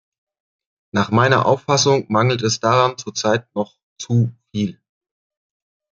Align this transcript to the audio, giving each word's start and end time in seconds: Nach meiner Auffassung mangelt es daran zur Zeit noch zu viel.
Nach 0.91 1.11
meiner 1.11 1.45
Auffassung 1.45 2.07
mangelt 2.11 2.41
es 2.41 2.59
daran 2.59 2.97
zur 2.97 3.13
Zeit 3.13 3.53
noch 3.53 3.77
zu 3.99 4.31
viel. 4.51 4.81